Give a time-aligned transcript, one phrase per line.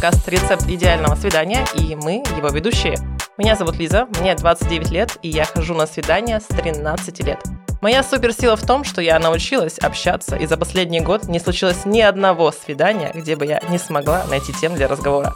[0.00, 2.96] подкаст «Рецепт идеального свидания» и мы, его ведущие.
[3.36, 7.38] Меня зовут Лиза, мне 29 лет, и я хожу на свидания с 13 лет.
[7.82, 12.00] Моя суперсила в том, что я научилась общаться, и за последний год не случилось ни
[12.00, 15.34] одного свидания, где бы я не смогла найти тем для разговора.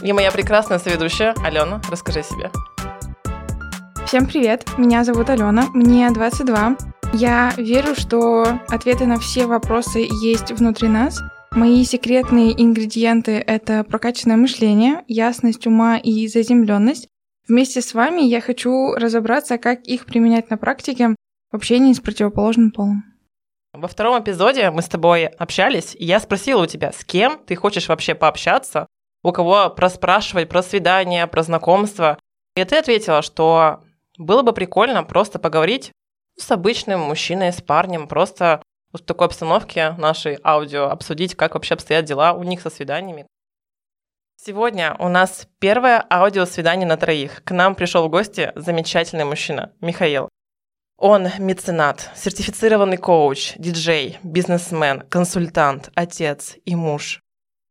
[0.00, 2.50] И моя прекрасная соведущая Алена, расскажи о себе.
[4.06, 6.76] Всем привет, меня зовут Алена, мне 22.
[7.12, 11.20] Я верю, что ответы на все вопросы есть внутри нас.
[11.54, 17.08] Мои секретные ингредиенты— это прокачанное мышление, ясность ума и заземленность.
[17.46, 21.14] Вместе с вами я хочу разобраться, как их применять на практике
[21.50, 23.04] в общении с противоположным полом.
[23.74, 27.54] Во втором эпизоде мы с тобой общались, и я спросила у тебя, с кем ты
[27.54, 28.86] хочешь вообще пообщаться,
[29.22, 32.18] у кого проспрашивать про свидание, про знакомство.
[32.56, 33.80] И ты ответила, что
[34.16, 35.92] было бы прикольно просто поговорить
[36.38, 38.62] с обычным мужчиной, с парнем, просто
[38.92, 43.26] в такой обстановке нашей аудио обсудить, как вообще обстоят дела у них со свиданиями.
[44.36, 47.44] Сегодня у нас первое аудиосвидание на троих.
[47.44, 50.28] К нам пришел в гости замечательный мужчина, Михаил.
[50.96, 57.20] Он меценат, сертифицированный коуч, диджей, бизнесмен, консультант, отец и муж.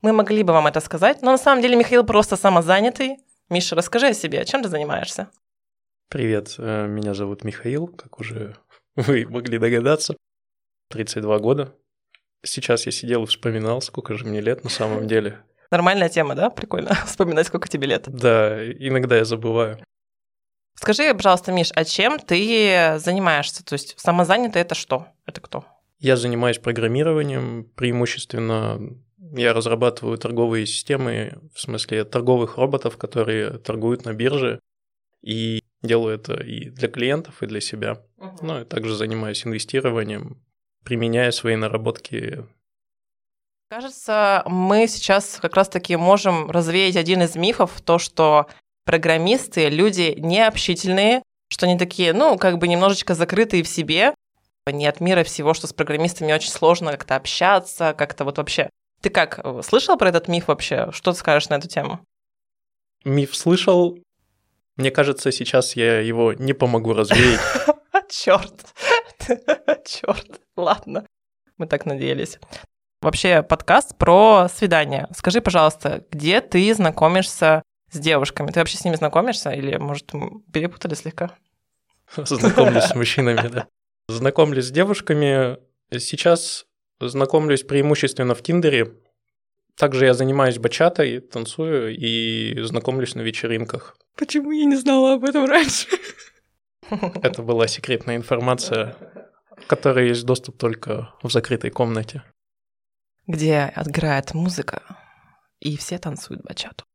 [0.02, 3.18] Мы могли бы вам это сказать, но на самом деле Михаил просто самозанятый.
[3.50, 5.30] Миша, расскажи о себе, чем ты занимаешься?
[6.10, 8.56] Привет, э, меня зовут Михаил, как уже
[8.96, 10.16] вы могли догадаться.
[10.92, 11.74] 32 года.
[12.44, 15.40] Сейчас я сидел и вспоминал, сколько же мне лет на самом деле.
[15.72, 16.50] Нормальная тема, да?
[16.50, 18.06] Прикольно вспоминать, сколько тебе лет.
[18.08, 19.80] Да, иногда я забываю.
[20.76, 23.64] Скажи, пожалуйста, Миш, а чем ты занимаешься?
[23.64, 25.08] То есть самозанятый это что?
[25.26, 25.66] Это кто?
[26.00, 28.80] Я занимаюсь программированием, преимущественно
[29.34, 34.60] я разрабатываю торговые системы, в смысле торговых роботов, которые торгуют на бирже.
[35.22, 38.04] И Делаю это и для клиентов, и для себя.
[38.18, 38.38] Uh-huh.
[38.42, 40.40] Ну и также занимаюсь инвестированием,
[40.84, 42.46] применяя свои наработки.
[43.70, 48.48] Кажется, мы сейчас как раз-таки можем развеять один из мифов, то, что
[48.86, 54.14] программисты– люди необщительные, что они такие, ну, как бы немножечко закрытые в себе,
[54.68, 58.70] не от мира всего, что с программистами очень сложно как-то общаться, как-то вот вообще.
[59.02, 60.90] Ты как, слышал про этот миф вообще?
[60.92, 62.00] Что ты скажешь на эту тему?
[63.04, 63.98] Миф слышал,
[64.76, 67.40] мне кажется, сейчас я его не помогу развеять.
[68.10, 68.74] Черт.
[69.86, 70.42] Черт.
[70.56, 71.06] Ладно.
[71.58, 72.40] Мы так надеялись.
[73.02, 75.08] Вообще подкаст про свидание.
[75.16, 78.52] Скажи, пожалуйста, где ты знакомишься с девушками?
[78.52, 80.12] Ты вообще с ними знакомишься или, может,
[80.54, 81.32] перепутали слегка?
[82.16, 83.68] Знакомлюсь с мужчинами, да.
[84.08, 85.58] Знакомлюсь с девушками.
[85.92, 86.66] Сейчас
[87.00, 88.94] знакомлюсь преимущественно в Тиндере.
[89.76, 93.98] Также я занимаюсь бачатой, танцую и знакомлюсь на вечеринках.
[94.16, 95.88] Почему я не знала об этом раньше?
[97.24, 98.96] Это была секретная информация,
[99.56, 102.24] к которой есть доступ только в закрытой комнате.
[103.28, 104.82] Где играет музыка,
[105.60, 106.86] и все танцуют бачату.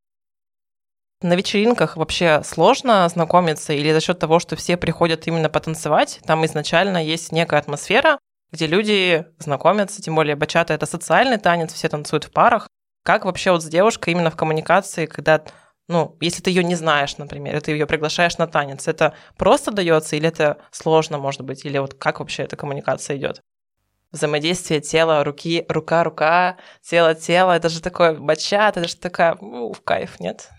[1.23, 6.45] На вечеринках вообще сложно знакомиться или за счет того, что все приходят именно потанцевать, там
[6.45, 8.19] изначально есть некая атмосфера,
[8.53, 12.69] где люди знакомятся, тем более бачата– это социальный танец, все танцуют в парах.
[13.03, 15.43] Как вообще вот с девушкой именно в коммуникации, когда
[15.89, 19.71] ну, если ты ее не знаешь, например, и ты ее приглашаешь на танец, это просто
[19.71, 23.41] дается или это сложно, может быть, или вот как вообще эта коммуникация идет?
[24.11, 30.19] Взаимодействие тела, руки, рука-рука, тело-тело, это же такое бачат, это же такая, ну, в кайф,
[30.21, 30.51] нет?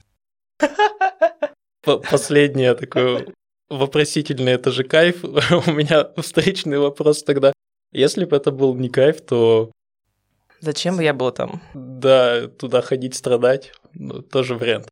[1.84, 3.28] Последнее такое
[3.70, 5.24] вопросительное, это же кайф.
[5.24, 7.54] У меня встречный вопрос тогда.
[7.92, 9.72] Если бы это был не кайф, то...
[10.60, 11.62] Зачем бы я был там?
[11.74, 14.90] Да, туда ходить страдать, ну, тоже вариант.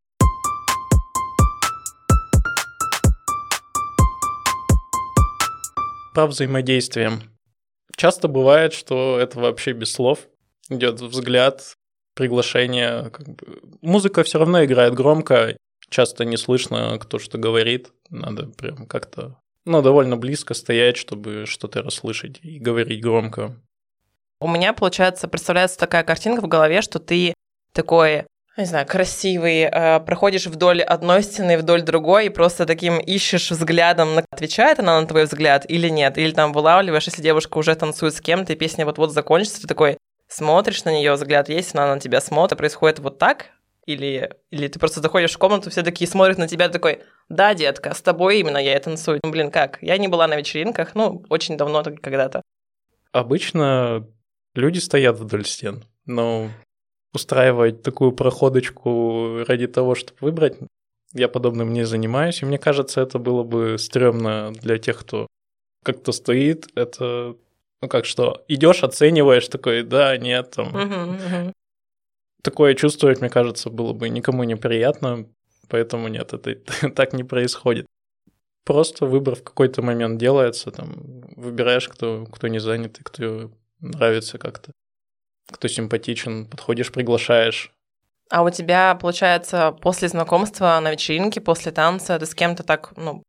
[6.15, 7.23] По взаимодействиям.
[7.97, 10.27] Часто бывает, что это вообще без слов.
[10.69, 11.75] Идет взгляд,
[12.13, 13.09] приглашение.
[13.09, 13.59] Как бы.
[13.81, 15.57] Музыка все равно играет громко,
[15.89, 17.91] часто не слышно, кто что говорит.
[18.09, 23.61] Надо прям как-то, ну, довольно близко стоять, чтобы что-то расслышать и говорить громко.
[24.39, 27.33] У меня, получается, представляется такая картинка в голове, что ты
[27.73, 28.25] такой
[28.61, 34.19] не знаю, красивый, э, проходишь вдоль одной стены, вдоль другой, и просто таким ищешь взглядом,
[34.31, 38.21] отвечает она на твой взгляд или нет, или там вылавливаешь, если девушка уже танцует с
[38.21, 39.97] кем-то, и песня вот-вот закончится, ты такой
[40.27, 43.47] смотришь на нее, взгляд есть, она на тебя смотрит, происходит вот так,
[43.85, 47.93] или, или ты просто заходишь в комнату, все такие смотрят на тебя, такой, да, детка,
[47.93, 49.19] с тобой именно я и танцую.
[49.23, 49.77] Ну, блин, как?
[49.81, 52.41] Я не была на вечеринках, ну, очень давно когда-то.
[53.11, 54.07] Обычно
[54.55, 56.49] люди стоят вдоль стен, но
[57.15, 60.57] устраивать такую проходочку ради того, чтобы выбрать.
[61.13, 65.27] Я подобным не занимаюсь, и мне кажется, это было бы стрёмно для тех, кто
[65.83, 66.67] как-то стоит.
[66.75, 67.35] Это,
[67.81, 71.53] ну как что, идешь, оцениваешь такой, да, нет, там.
[72.45, 75.27] такое чувствовать, мне кажется, было бы никому неприятно,
[75.67, 76.55] поэтому нет, это
[76.95, 77.87] так не происходит.
[78.63, 80.93] Просто выбор в какой-то момент делается, там,
[81.35, 84.71] выбираешь, кто, кто не занят и кто нравится как-то,
[85.51, 87.71] кто симпатичен, подходишь, приглашаешь.
[88.29, 93.23] А у тебя, получается, после знакомства на вечеринке, после танца, ты с кем-то так, ну,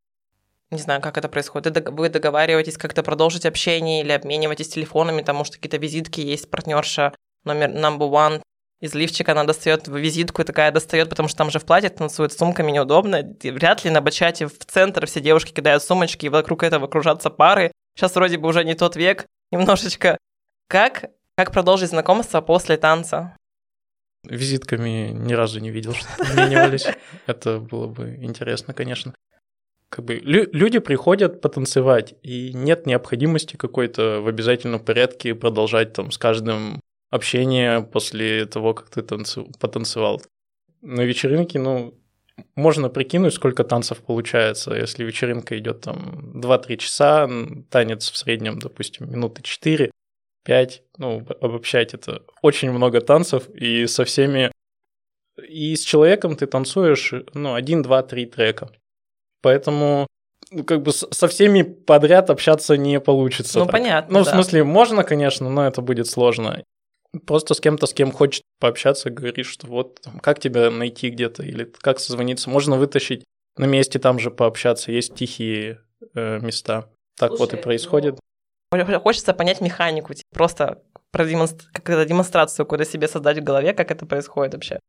[0.71, 1.89] не знаю, как это происходит.
[1.91, 7.15] Вы договариваетесь как-то продолжить общение или обмениваетесь телефонами, потому что какие-то визитки есть, партнерша
[7.45, 8.43] номер number one
[8.81, 12.33] из лифчика она достает визитку и такая достает, потому что там же в платье танцует
[12.33, 13.37] с сумками неудобно.
[13.43, 17.73] Вряд ли на бачате в центр все девушки кидают сумочки, и вокруг этого кружатся пары.
[17.95, 20.19] Сейчас вроде бы уже не тот век, немножечко.
[20.69, 21.07] Как,
[21.37, 23.37] как продолжить знакомство после танца?
[24.25, 26.87] Визитками ни разу не видел, что обменивались.
[27.27, 29.15] Это было бы интересно, конечно
[29.89, 36.11] как бы лю- люди приходят потанцевать, и нет необходимости какой-то в обязательном порядке продолжать там
[36.11, 36.81] с каждым
[37.11, 40.21] общение после того, как ты танцу- потанцевал.
[40.83, 41.95] На вечеринке, ну,
[42.55, 44.75] можно прикинуть, сколько танцев получается.
[44.75, 47.29] Если вечеринка идет там 2-3 часа,
[47.71, 49.91] танец в среднем, допустим, минуты 4,
[50.47, 54.53] 5, ну, обобщать это очень много танцев, и со всеми...
[55.49, 58.71] И с человеком ты танцуешь, ну, 1, 2, 3 трека.
[59.43, 60.07] Поэтому
[60.51, 63.59] ну, как бы со всеми подряд общаться не получится.
[63.59, 63.73] Ну, так.
[63.73, 64.19] понятно.
[64.19, 64.31] Ну, да.
[64.31, 66.63] в смысле, можно, конечно, но это будет сложно.
[67.27, 71.43] Просто с кем-то, с кем хочет пообщаться, говоришь, что вот там, как тебя найти где-то
[71.43, 72.51] или как созвониться.
[72.51, 73.25] Можно вытащить
[73.57, 74.93] на месте там же пообщаться.
[74.93, 75.81] Есть тихие
[76.15, 76.89] э, места.
[77.19, 78.15] Так Слушай, вот и происходит.
[78.15, 78.21] Ну...
[78.71, 81.67] Хочется понять механику, типа, просто продемонстр...
[81.73, 84.81] как демонстрацию куда себе создать в голове, как это происходит вообще.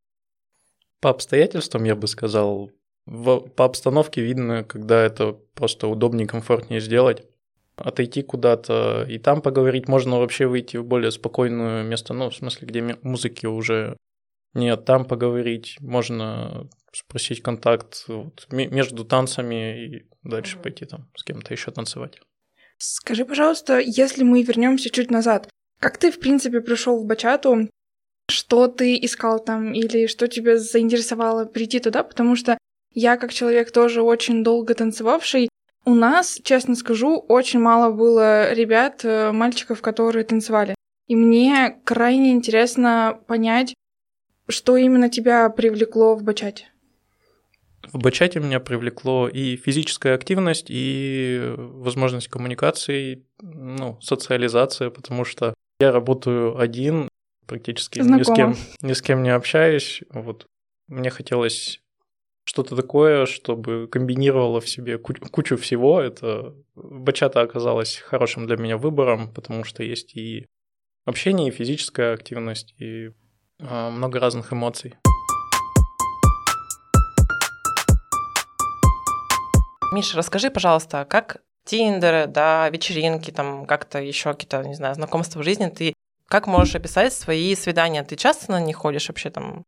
[1.00, 2.70] По обстоятельствам, я бы сказал,
[3.06, 7.24] в, по обстановке видно, когда это просто удобнее, комфортнее сделать.
[7.76, 12.66] Отойти куда-то и там поговорить, можно вообще выйти в более спокойное место, ну, в смысле,
[12.66, 13.96] где музыки уже
[14.54, 21.54] нет, там поговорить, можно спросить контакт вот, между танцами и дальше пойти там с кем-то
[21.54, 22.20] еще танцевать.
[22.78, 25.48] Скажи, пожалуйста, если мы вернемся чуть назад,
[25.80, 27.68] как ты, в принципе, пришел в бачату,
[28.30, 32.56] что ты искал там или что тебя заинтересовало прийти туда, потому что
[32.94, 35.48] я, как человек тоже очень долго танцевавший,
[35.84, 40.74] у нас, честно скажу, очень мало было ребят, э, мальчиков, которые танцевали.
[41.06, 43.74] И мне крайне интересно понять,
[44.48, 46.66] что именно тебя привлекло в бачате.
[47.82, 55.92] В бачате меня привлекло и физическая активность, и возможность коммуникации, ну, социализация, потому что я
[55.92, 57.08] работаю один,
[57.46, 60.02] практически ни с кем, ни с кем не общаюсь.
[60.10, 60.46] Вот
[60.88, 61.80] мне хотелось
[62.44, 66.00] что-то такое, чтобы комбинировало в себе кучу всего.
[66.00, 70.46] Это бачата оказалась хорошим для меня выбором, потому что есть и
[71.04, 73.10] общение, и физическая активность, и
[73.60, 74.94] э, много разных эмоций.
[79.92, 85.44] Миша, расскажи, пожалуйста, как Тиндеры, да, вечеринки, там как-то еще какие-то, не знаю, знакомства в
[85.44, 85.94] жизни, ты
[86.26, 88.04] как можешь описать свои свидания?
[88.04, 89.64] Ты часто на них ходишь вообще там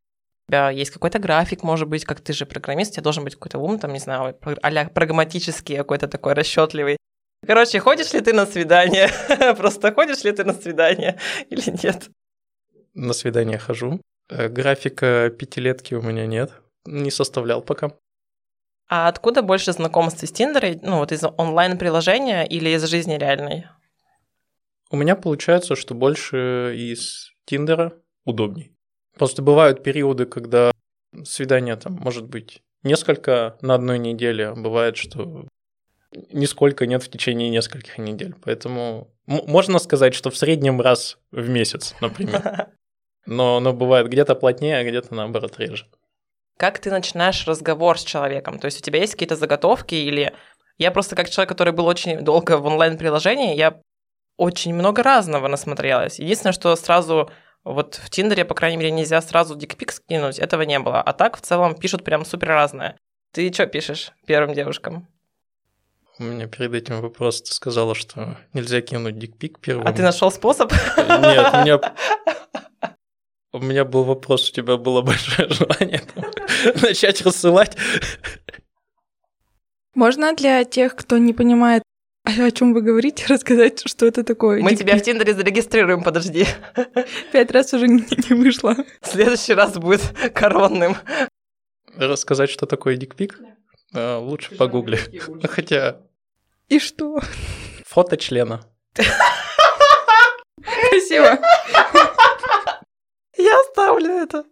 [0.50, 3.58] тебя есть какой-то график, может быть, как ты же программист, у тебя должен быть какой-то
[3.58, 6.96] ум, там, не знаю, а прагматический какой-то такой расчетливый.
[7.46, 9.08] Короче, ходишь ли ты на свидание?
[9.56, 11.19] Просто ходишь ли ты на свидание
[11.50, 12.10] или нет?
[12.94, 14.00] На свидание хожу.
[14.29, 16.50] Э, графика пятилетки у меня нет.
[16.84, 17.93] Не составлял пока.
[18.91, 20.75] А откуда больше знакомств с Тиндера?
[20.82, 23.67] Ну, вот из онлайн-приложения или из жизни реальной?
[24.91, 27.93] У меня получается, что больше из Тиндера
[28.25, 28.75] удобней.
[29.17, 30.73] Просто бывают периоды, когда
[31.23, 35.47] свидание там может быть несколько на одной неделе, а бывает, что
[36.32, 38.35] нисколько нет в течение нескольких недель.
[38.43, 42.69] Поэтому можно сказать, что в среднем раз в месяц, например.
[43.27, 45.87] Но, но бывает где-то плотнее, а где-то наоборот реже.
[46.60, 48.58] Как ты начинаешь разговор с человеком?
[48.58, 50.34] То есть у тебя есть какие-то заготовки или...
[50.76, 53.81] Я просто как человек, который был очень долго в онлайн-приложении, я
[54.36, 56.19] очень много разного насмотрелась.
[56.19, 57.31] Единственное, что сразу
[57.64, 61.00] вот в Тиндере, по крайней мере, нельзя сразу дикпик скинуть, этого не было.
[61.00, 62.98] А так, в целом, пишут прям супер разное.
[63.32, 65.08] Ты что пишешь первым девушкам?
[66.19, 69.86] У меня перед этим вопрос, ты сказала, что нельзя кинуть дикпик первым.
[69.86, 70.70] А ты нашел способ?
[70.98, 71.81] Нет, у меня...
[73.52, 76.02] У меня был вопрос, у тебя было большое желание
[76.82, 77.76] начать рассылать.
[79.94, 81.82] Можно для тех, кто не понимает
[82.24, 83.24] о чем вы говорите?
[83.28, 84.62] Рассказать, что это такое?
[84.62, 86.46] Мы тебя в Тиндере зарегистрируем, подожди.
[87.32, 88.76] Пять раз уже не, не вышло.
[89.00, 90.02] В следующий раз будет
[90.34, 90.96] коронным.
[91.96, 93.38] Рассказать, что такое дикпик?
[93.40, 94.16] Да.
[94.16, 94.98] А, лучше погугли.
[95.44, 96.02] Хотя...
[96.69, 97.20] И что?
[97.86, 98.60] Фото члена.
[100.88, 101.40] Спасибо.
[103.41, 104.44] Я оставлю это.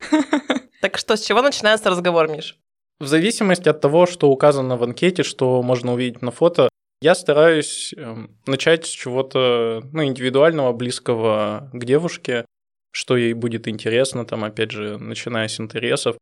[0.80, 2.56] Так что, с чего начинается разговор, Миш?
[3.00, 6.68] В зависимости от того, что указано в анкете, что можно увидеть на фото,
[7.00, 12.44] я стараюсь эм, начать с чего-то ну, индивидуального, близкого к девушке,
[12.92, 16.16] что ей будет интересно, там, опять же, начиная с интересов.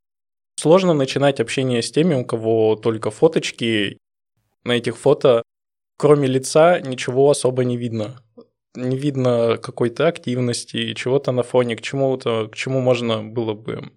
[0.59, 3.99] Сложно начинать общение с теми, у кого только фоточки.
[4.65, 5.43] На этих фото,
[5.99, 8.23] кроме лица, ничего особо не видно.
[8.77, 13.91] Не видно какой-то активности, чего-то на фоне, к чему-то, к чему можно было бы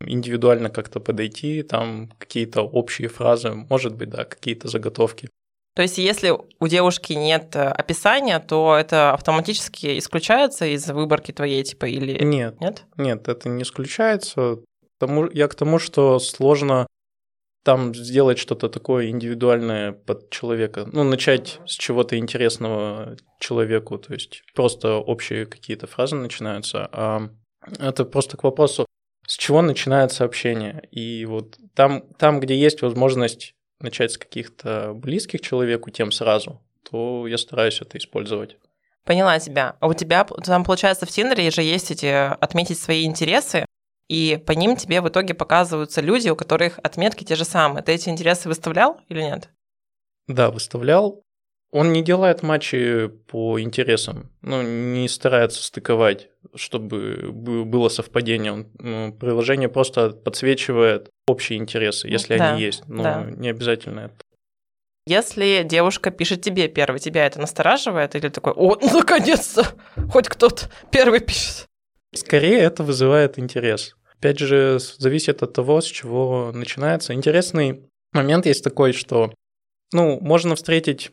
[0.00, 5.30] индивидуально как-то подойти, там какие-то общие фразы, может быть, да, какие-то заготовки.
[5.74, 11.62] То есть, если у девушки нет э, описания, то это автоматически исключается из выборки твоей,
[11.62, 12.58] типа, или нет?
[12.60, 14.60] Нет, нет это не исключается.
[14.98, 16.86] Тому, я к тому, что сложно
[17.66, 20.88] там сделать что-то такое индивидуальное под человека.
[20.92, 27.28] Ну, начать с чего-то интересного человеку, то есть просто общие какие-то фразы начинаются, а
[27.80, 28.86] это просто к вопросу,
[29.26, 30.86] с чего начинается общение.
[30.92, 37.26] И вот там, там где есть возможность начать с каких-то близких человеку тем сразу, то
[37.26, 38.58] я стараюсь это использовать.
[39.04, 39.76] Поняла тебя.
[39.80, 43.65] А у тебя там, получается, в Тиндере же есть эти отметить свои интересы,
[44.08, 47.82] и по ним тебе в итоге показываются люди, у которых отметки те же самые.
[47.82, 49.50] Ты эти интересы выставлял или нет?
[50.28, 51.22] Да, выставлял.
[51.72, 58.52] Он не делает матчи по интересам, ну, не старается стыковать, чтобы было совпадение.
[58.52, 63.24] Он, ну, приложение просто подсвечивает общие интересы, если да, они есть, но да.
[63.24, 64.14] не обязательно это.
[65.08, 69.66] Если девушка пишет тебе первый, тебя это настораживает или такой, о, наконец-то,
[70.10, 71.66] хоть кто-то первый пишет?
[72.16, 73.96] Скорее это вызывает интерес.
[74.18, 77.12] Опять же, зависит от того, с чего начинается.
[77.12, 77.82] Интересный
[78.12, 79.32] момент есть такой, что
[79.92, 81.12] ну, можно встретить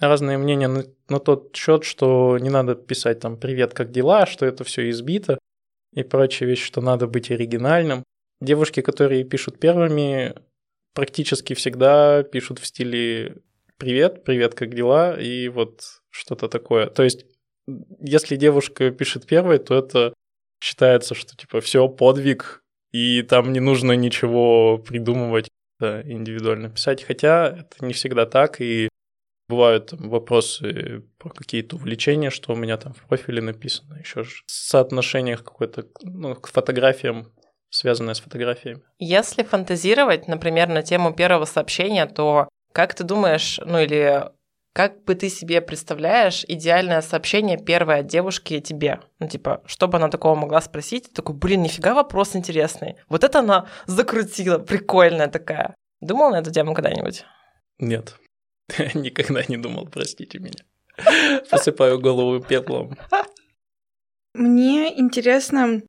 [0.00, 4.46] разные мнения на, на тот счет, что не надо писать там «Привет, как дела?», что
[4.46, 5.38] это все избито
[5.94, 8.04] и прочие вещи, что надо быть оригинальным.
[8.40, 10.34] Девушки, которые пишут первыми,
[10.94, 13.36] практически всегда пишут в стиле
[13.76, 16.86] «Привет, привет, как дела?» и вот что-то такое.
[16.86, 17.26] То есть,
[18.00, 20.14] если девушка пишет первой, то это
[20.60, 22.62] считается, что типа все подвиг,
[22.92, 25.48] и там не нужно ничего придумывать,
[25.80, 27.04] индивидуально писать.
[27.04, 28.88] Хотя это не всегда так, и
[29.48, 34.42] Бывают там, вопросы про какие-то увлечения, что у меня там в профиле написано, еще же
[34.46, 37.32] соотношениях какой-то ну, к фотографиям,
[37.70, 38.82] связанное с фотографиями.
[38.98, 44.30] Если фантазировать, например, на тему первого сообщения, то как ты думаешь, ну или
[44.78, 49.00] как бы ты себе представляешь идеальное сообщение первое от девушки тебе?
[49.18, 51.08] Ну, типа, что бы она такого могла спросить?
[51.08, 52.94] Ты такой, блин, нифига вопрос интересный.
[53.08, 55.74] Вот это она закрутила, прикольная такая.
[56.00, 57.24] Думал на эту тему когда-нибудь?
[57.80, 58.14] Нет.
[58.94, 61.42] Никогда не думал, простите меня.
[61.50, 62.96] Посыпаю голову пеплом.
[64.32, 65.82] Мне интересно,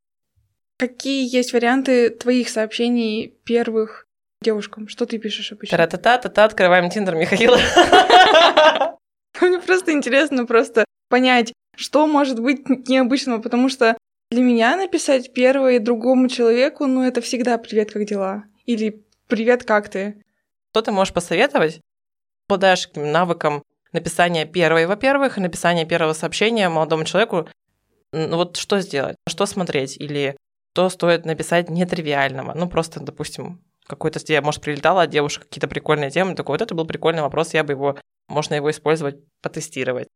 [0.77, 4.08] какие есть варианты твоих сообщений первых
[4.41, 4.88] девушкам?
[4.88, 5.77] Что ты пишешь обычно?
[5.77, 7.58] Тара-та-та-та-та, открываем Тиндер Михаила.
[9.41, 13.98] Мне просто интересно просто понять, что может быть необычного, потому что
[14.31, 19.89] для меня написать первое другому человеку, ну, это всегда «Привет, как дела?» или «Привет, как
[19.89, 20.22] ты?»
[20.72, 21.81] Что ты можешь посоветовать
[22.50, 27.48] обладаешь навыком написания первой, во-первых, и написания первого сообщения молодому человеку,
[28.12, 30.36] ну вот что сделать, что смотреть, или
[30.74, 32.53] что стоит написать нетривиального.
[32.55, 36.75] Ну, просто, допустим, какой-то тебе, может, прилетала от девушек какие-то прикольные темы, такой, вот это
[36.75, 40.08] был прикольный вопрос, я бы его, можно его использовать, потестировать.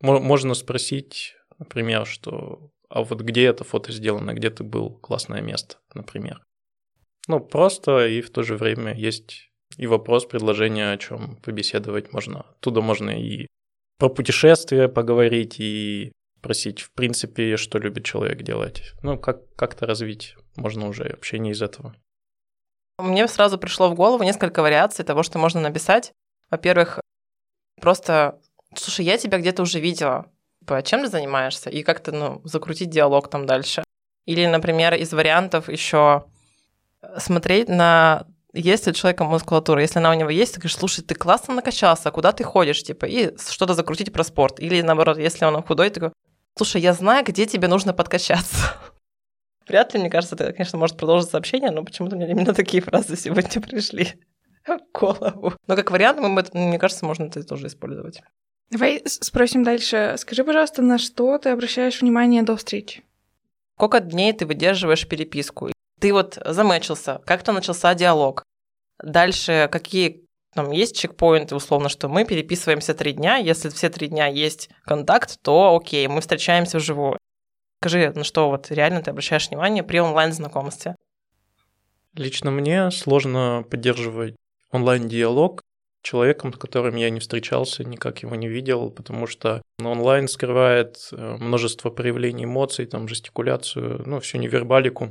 [0.00, 5.76] Можно спросить, например, что а вот где это фото сделано, где ты был, классное место,
[5.94, 6.42] например.
[7.26, 12.40] Ну, просто и в то же время есть и вопрос, предложение, о чем побеседовать можно.
[12.40, 13.46] Оттуда можно и
[13.98, 18.92] про путешествия поговорить, и спросить, в принципе, что любит человек делать.
[19.02, 21.94] Ну, как, как-то развить можно уже общение из этого.
[22.98, 26.12] Мне сразу пришло в голову несколько вариаций того, что можно написать.
[26.50, 27.00] Во-первых,
[27.80, 28.40] просто,
[28.74, 31.70] слушай, я тебя где-то уже видела, типа, чем ты занимаешься?
[31.70, 33.84] И как-то, ну, закрутить диалог там дальше.
[34.26, 36.24] Или, например, из вариантов еще
[37.18, 41.04] смотреть на есть ли у человека мускулатура, если она у него есть, ты говоришь, слушай,
[41.04, 44.58] ты классно накачался, куда ты ходишь, типа, и что-то закрутить про спорт.
[44.58, 46.16] Или наоборот, если он худой, ты говоришь,
[46.56, 48.74] слушай, я знаю, где тебе нужно подкачаться.
[49.68, 53.16] Вряд ли, мне кажется, это, конечно, может продолжить сообщение, но почему-то мне именно такие фразы
[53.16, 54.14] сегодня пришли
[54.66, 55.54] в голову.
[55.66, 56.20] Но как вариант,
[56.54, 58.22] мне кажется, можно это тоже использовать.
[58.70, 60.14] Давай спросим дальше.
[60.18, 63.02] Скажи, пожалуйста, на что ты обращаешь внимание до встречи?
[63.76, 65.70] Сколько дней ты выдерживаешь переписку?
[66.00, 68.42] Ты вот замечился, как-то начался диалог.
[69.02, 73.36] Дальше какие там есть чекпоинты, условно, что мы переписываемся три дня.
[73.36, 77.18] Если все три дня есть контакт, то окей, мы встречаемся вживую.
[77.80, 80.96] Скажи, на что вот реально ты обращаешь внимание при онлайн-знакомстве?
[82.14, 84.34] Лично мне сложно поддерживать
[84.72, 85.62] онлайн-диалог
[86.02, 91.36] человеком, с которым я не встречался, никак его не видел, потому что онлайн скрывает э,
[91.38, 95.10] множество проявлений эмоций, там, жестикуляцию, ну, всю невербалику.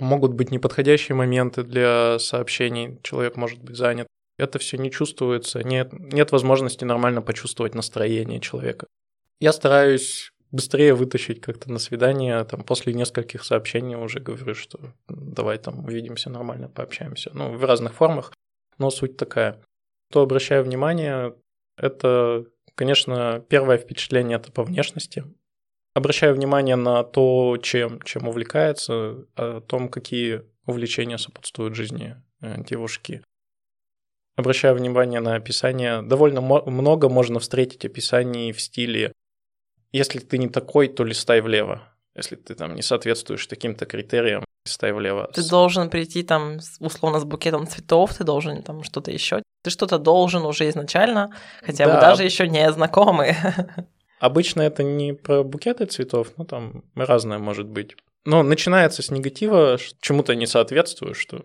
[0.00, 4.08] Могут быть неподходящие моменты для сообщений, человек может быть занят.
[4.38, 8.86] Это все не чувствуется, нет, нет возможности нормально почувствовать настроение человека.
[9.38, 14.78] Я стараюсь быстрее вытащить как-то на свидание, там, после нескольких сообщений уже говорю, что
[15.08, 17.30] давай там увидимся нормально, пообщаемся.
[17.34, 18.32] Ну, в разных формах,
[18.78, 19.60] но суть такая.
[20.10, 21.34] То обращаю внимание,
[21.76, 22.44] это,
[22.74, 25.24] конечно, первое впечатление это по внешности.
[25.94, 33.22] Обращаю внимание на то, чем, чем увлекается, о том, какие увлечения сопутствуют жизни э, девушки.
[34.36, 36.00] Обращаю внимание на описание.
[36.02, 39.12] Довольно много можно встретить описаний в стиле
[39.92, 41.82] если ты не такой, то листай влево.
[42.14, 45.30] Если ты там не соответствуешь таким-то критериям, листай влево.
[45.32, 49.42] Ты должен прийти там условно с букетом цветов, ты должен там что-то еще.
[49.62, 51.30] Ты что-то должен уже изначально,
[51.62, 51.94] хотя да.
[51.94, 53.36] бы даже еще не знакомые.
[54.20, 57.96] Обычно это не про букеты цветов, ну там разное может быть.
[58.24, 61.42] Но начинается с негатива, чему-то не соответствую, что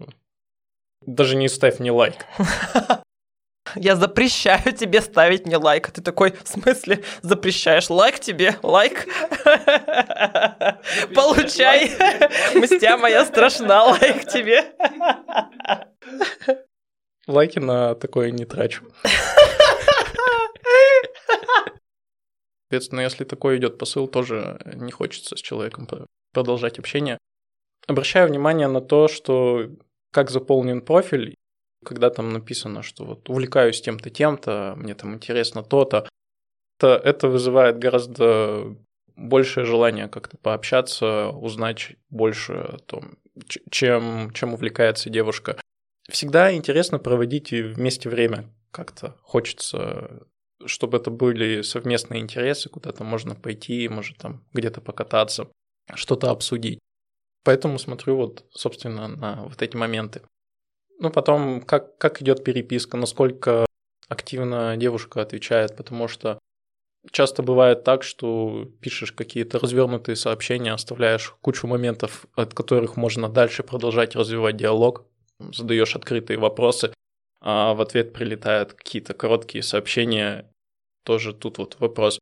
[1.05, 2.25] даже не ставь мне лайк.
[3.79, 5.89] я запрещаю тебе ставить мне лайк.
[5.89, 8.55] А ты такой, в смысле, запрещаешь лайк тебе?
[8.63, 9.07] Лайк?
[11.15, 11.91] Получай.
[12.55, 14.73] Мстя моя страшна, лайк тебе.
[17.27, 18.83] Лайки на такое не трачу.
[22.69, 25.87] Соответственно, если такой идет посыл, тоже не хочется с человеком
[26.33, 27.17] продолжать общение.
[27.87, 29.69] Обращаю внимание на то, что
[30.11, 31.35] как заполнен профиль
[31.87, 36.09] когда там написано, что вот увлекаюсь тем-то, тем-то, мне там интересно то-то,
[36.77, 38.75] то это вызывает гораздо
[39.15, 43.17] большее желание как-то пообщаться, узнать больше о том,
[43.71, 45.57] чем, чем увлекается девушка.
[46.09, 49.15] Всегда интересно проводить вместе время как-то.
[49.21, 50.27] Хочется,
[50.65, 55.47] чтобы это были совместные интересы, куда-то можно пойти, может там где-то покататься,
[55.95, 56.79] что-то обсудить.
[57.45, 60.21] Поэтому смотрю вот, собственно, на вот эти моменты.
[60.99, 63.65] Ну, потом, как, как идет переписка, насколько
[64.07, 66.39] активно девушка отвечает, потому что
[67.11, 73.63] часто бывает так, что пишешь какие-то развернутые сообщения, оставляешь кучу моментов, от которых можно дальше
[73.63, 75.05] продолжать развивать диалог,
[75.53, 76.93] задаешь открытые вопросы,
[77.41, 80.51] а в ответ прилетают какие-то короткие сообщения.
[81.03, 82.19] Тоже тут вот вопрос.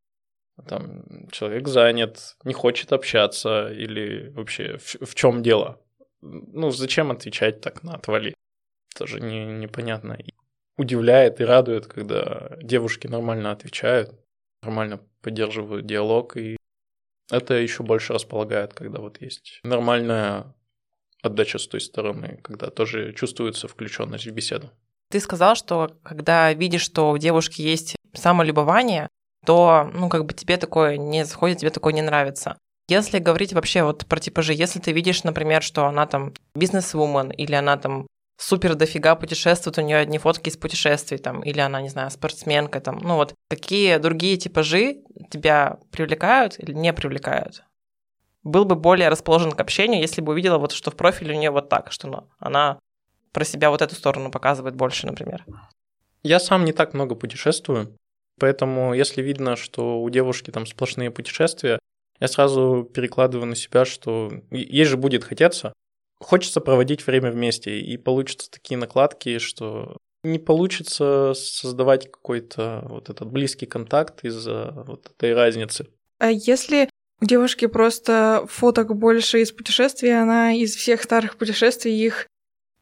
[0.67, 5.81] Там человек занят, не хочет общаться или вообще в, в чем дело?
[6.21, 8.34] Ну, зачем отвечать так на отвали?
[8.97, 10.13] Тоже не, непонятно.
[10.13, 10.33] И
[10.77, 14.13] удивляет и радует, когда девушки нормально отвечают,
[14.61, 16.57] нормально поддерживают диалог, и
[17.31, 20.53] это еще больше располагает, когда вот есть нормальная
[21.21, 24.71] отдача с той стороны, когда тоже чувствуется включенность в беседу.
[25.09, 29.07] Ты сказал, что когда видишь, что у девушки есть самолюбование,
[29.45, 32.57] то, ну, как бы тебе такое не заходит, тебе такое не нравится.
[32.87, 37.53] Если говорить вообще вот про типажи, если ты видишь, например, что она там бизнес-вумен или
[37.53, 38.07] она там
[38.45, 42.79] супер дофига путешествует, у нее одни фотки из путешествий, там, или она, не знаю, спортсменка,
[42.79, 47.63] там, ну вот, какие другие типажи тебя привлекают или не привлекают?
[48.43, 51.49] Был бы более расположен к общению, если бы увидела вот, что в профиле у нее
[51.49, 52.79] вот так, что ну, она
[53.31, 55.43] про себя вот эту сторону показывает больше, например.
[56.21, 57.97] Я сам не так много путешествую,
[58.39, 61.79] поэтому если видно, что у девушки там сплошные путешествия,
[62.19, 65.73] я сразу перекладываю на себя, что ей же будет хотеться,
[66.25, 73.27] хочется проводить время вместе, и получатся такие накладки, что не получится создавать какой-то вот этот
[73.31, 75.87] близкий контакт из-за вот этой разницы.
[76.17, 76.89] А если
[77.21, 82.25] у девушки просто фоток больше из путешествий, она из всех старых путешествий их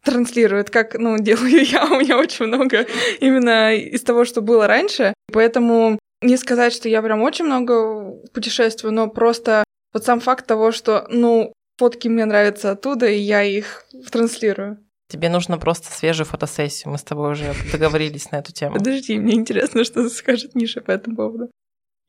[0.05, 2.87] транслирует, как, ну, делаю я, у меня очень много
[3.19, 8.93] именно из того, что было раньше, поэтому не сказать, что я прям очень много путешествую,
[8.93, 13.85] но просто вот сам факт того, что, ну, фотки мне нравятся оттуда, и я их
[14.11, 14.77] транслирую.
[15.07, 16.91] Тебе нужно просто свежую фотосессию.
[16.91, 18.75] Мы с тобой уже договорились на эту тему.
[18.75, 21.51] Подожди, мне интересно, что скажет Миша по этому поводу.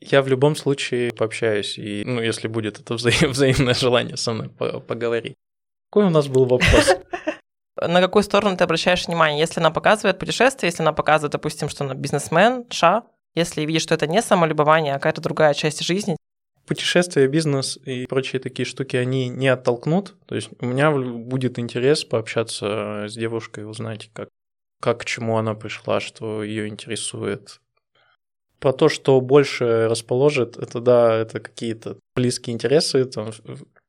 [0.00, 4.48] Я в любом случае пообщаюсь, и, ну, если будет это вза- взаимное желание со мной
[4.48, 5.34] поговорить.
[5.90, 6.96] Какой у нас был вопрос?
[7.76, 9.40] На какую сторону ты обращаешь внимание?
[9.40, 13.94] Если она показывает путешествие, если она показывает, допустим, что она бизнесмен, ша, если видишь, что
[13.94, 16.16] это не самолюбование, а какая-то другая часть жизни,
[16.66, 20.14] путешествия, бизнес и прочие такие штуки, они не оттолкнут.
[20.26, 24.28] То есть у меня будет интерес пообщаться с девушкой, узнать, как,
[24.80, 27.60] как к чему она пришла, что ее интересует.
[28.60, 33.04] Про то, что больше расположит, это да, это какие-то близкие интересы.
[33.04, 33.30] Там,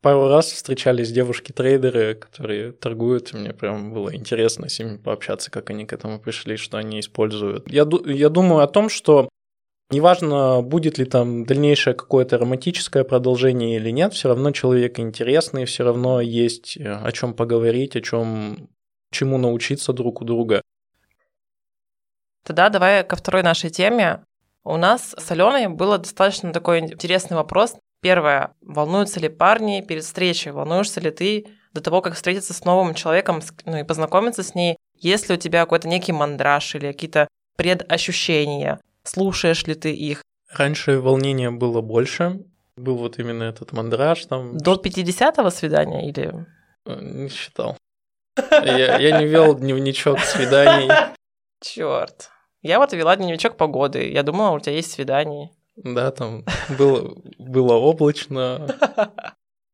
[0.02, 5.70] пару раз встречались девушки-трейдеры, которые торгуют, и мне прям было интересно с ними пообщаться, как
[5.70, 7.72] они к этому пришли, что они используют.
[7.72, 9.30] Я, я думаю о том, что
[9.92, 15.84] Неважно, будет ли там дальнейшее какое-то романтическое продолжение или нет, все равно человек интересный, все
[15.84, 18.70] равно есть э, о чем поговорить, о чем
[19.12, 20.62] чему научиться друг у друга.
[22.44, 24.24] Тогда давай ко второй нашей теме.
[24.64, 27.76] У нас с Аленой было достаточно такой интересный вопрос.
[28.02, 30.52] Первое, волнуются ли парни перед встречей?
[30.52, 34.78] Волнуешься ли ты до того, как встретиться с новым человеком ну, и познакомиться с ней?
[34.98, 38.80] Есть ли у тебя какой-то некий мандраж или какие-то предощущения?
[39.06, 40.22] Слушаешь ли ты их?
[40.52, 42.44] Раньше волнения было больше.
[42.76, 44.58] Был вот именно этот мандраж там.
[44.58, 46.46] До 50-го свидания или?
[46.86, 47.78] Э, не считал.
[48.52, 50.90] Я, я не вел дневничок свиданий.
[51.62, 52.30] Черт.
[52.62, 54.10] Я вот вела дневничок погоды.
[54.12, 55.52] Я думала, у тебя есть свидание.
[55.76, 56.44] Да, там
[56.78, 58.68] было, было облачно.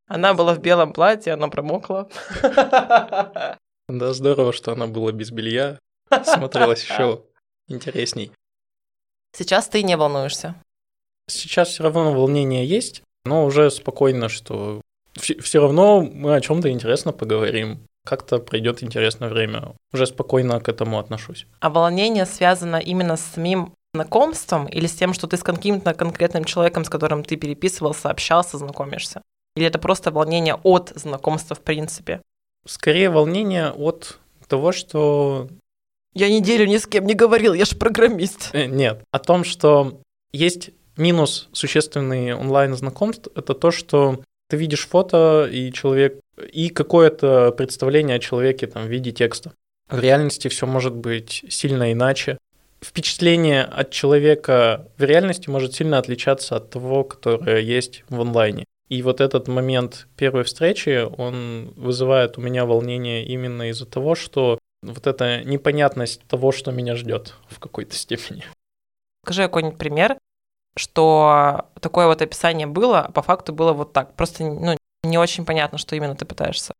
[0.07, 2.09] Она была в белом платье, она промокла.
[3.87, 5.79] Да, здорово, что она была без белья.
[6.23, 7.23] Смотрелась еще
[7.67, 8.31] интересней.
[9.35, 10.55] Сейчас ты не волнуешься.
[11.27, 14.81] Сейчас все равно волнение есть, но уже спокойно, что
[15.13, 17.79] все равно мы о чем-то интересно поговорим.
[18.05, 19.73] Как-то пройдет интересное время.
[19.93, 21.45] Уже спокойно к этому отношусь.
[21.59, 26.45] А волнение связано именно с самим знакомством или с тем, что ты с каким-то конкретным
[26.45, 29.21] человеком, с которым ты переписывался, общался, знакомишься?
[29.55, 32.21] Или это просто волнение от знакомства в принципе?
[32.65, 35.49] Скорее волнение от того, что
[36.13, 38.49] я неделю ни с кем не говорил, я же программист.
[38.53, 45.49] Э, нет, о том, что есть минус существенный онлайн-знакомств, это то, что ты видишь фото
[45.51, 46.19] и человек,
[46.51, 49.53] и какое-то представление о человеке там, в виде текста.
[49.89, 52.37] В реальности все может быть сильно иначе.
[52.83, 58.65] Впечатление от человека в реальности может сильно отличаться от того, которое есть в онлайне.
[58.89, 64.59] И вот этот момент первой встречи, он вызывает у меня волнение именно из-за того, что
[64.81, 68.43] вот эта непонятность того, что меня ждет в какой-то степени.
[69.23, 70.17] Скажи какой-нибудь пример,
[70.75, 74.15] что такое вот описание было, а по факту было вот так.
[74.15, 76.73] Просто ну, не очень понятно, что именно ты пытаешься.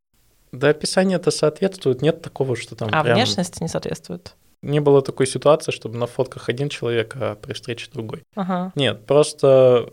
[0.50, 3.16] Да, описание это соответствует, нет такого, что там А прям...
[3.16, 4.34] внешность не соответствует?
[4.60, 8.22] Не было такой ситуации, чтобы на фотках один человек, а при встрече другой.
[8.36, 8.72] Ага.
[8.76, 9.92] Нет, просто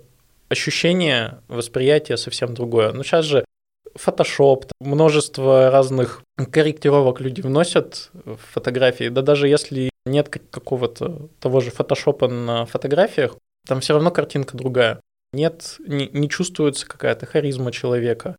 [0.49, 2.91] ощущение, восприятие совсем другое.
[2.91, 3.45] Ну, сейчас же
[3.97, 9.09] Photoshop, множество разных корректировок люди вносят в фотографии.
[9.09, 13.35] Да даже если нет какого-то того же фотошопа на фотографиях,
[13.67, 15.01] там все равно картинка другая.
[15.31, 18.35] Нет, не, не чувствуется какая-то харизма человека.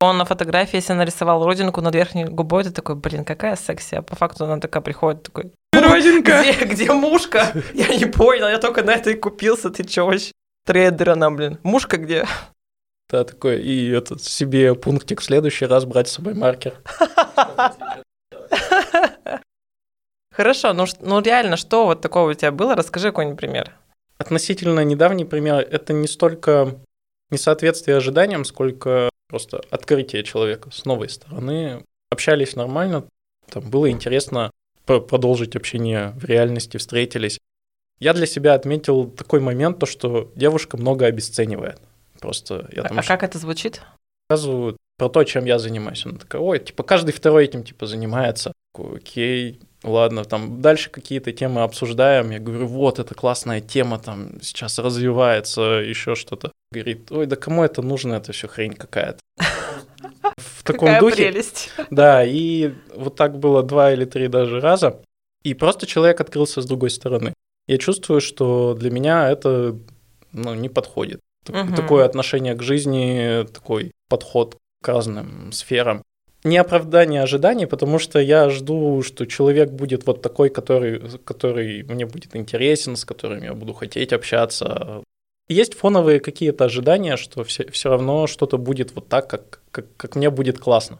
[0.00, 3.96] Он на фотографии, если нарисовал родинку над верхней губой, ты такой, блин, какая секси.
[3.96, 6.42] А по факту она такая приходит, такой, родинка!
[6.42, 7.52] Где, где мушка?
[7.74, 10.32] Я не понял, я только на это и купился, ты чё вообще?
[10.66, 11.58] Трейдер она, блин.
[11.62, 12.26] Мушка где?
[13.10, 16.74] Да, такой, и этот себе пунктик в следующий раз брать с собой маркер.
[20.32, 22.74] Хорошо, ну, ну реально, что вот такого у тебя было?
[22.74, 23.76] Расскажи какой-нибудь пример.
[24.18, 26.80] Относительно недавний пример, это не столько
[27.30, 31.84] несоответствие ожиданиям, сколько просто открытие человека с новой стороны.
[32.10, 33.04] Общались нормально,
[33.48, 34.50] там было интересно
[34.86, 37.38] продолжить общение в реальности, встретились.
[38.00, 41.80] Я для себя отметил такой момент, то, что девушка много обесценивает.
[42.24, 42.98] Просто я там...
[42.98, 43.82] А как это звучит?
[44.30, 46.06] Рассказывают про то, чем я занимаюсь.
[46.06, 48.54] Она такая, ой, типа, каждый второй этим, типа, занимается.
[48.74, 52.30] Окей, ладно, там дальше какие-то темы обсуждаем.
[52.30, 56.50] Я говорю, вот, это классная тема, там сейчас развивается, еще что-то.
[56.72, 59.18] Говорит, ой, да кому это нужно, это все хрень какая-то.
[60.38, 61.30] В таком духе.
[61.30, 61.72] прелесть.
[61.90, 65.02] Да, и вот так было два или три даже раза.
[65.42, 67.34] И просто человек открылся с другой стороны.
[67.66, 69.76] Я чувствую, что для меня это
[70.32, 71.20] ну, не подходит.
[71.48, 71.74] Угу.
[71.74, 76.02] Такое отношение к жизни, такой подход к разным сферам.
[76.44, 82.04] Не оправдание ожиданий, потому что я жду, что человек будет вот такой, который, который мне
[82.04, 85.02] будет интересен, с которым я буду хотеть общаться.
[85.48, 90.16] Есть фоновые какие-то ожидания, что все, все равно что-то будет вот так, как, как, как
[90.16, 90.98] мне будет классно.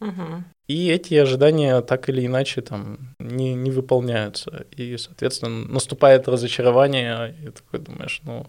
[0.00, 0.44] Угу.
[0.68, 4.66] И эти ожидания так или иначе там не, не выполняются.
[4.70, 8.46] И, соответственно, наступает разочарование, и такой думаешь, ну,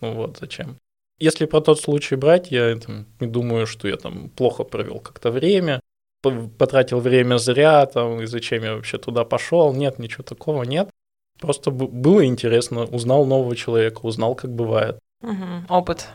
[0.00, 0.76] ну вот, зачем?
[1.18, 5.30] Если про тот случай брать, я там, не думаю, что я там плохо провел как-то
[5.30, 5.80] время,
[6.22, 9.72] потратил время зря, там, и зачем я вообще туда пошел.
[9.72, 10.90] Нет, ничего такого нет.
[11.40, 14.98] Просто было интересно, узнал нового человека, узнал, как бывает.
[15.22, 16.08] Угу, опыт.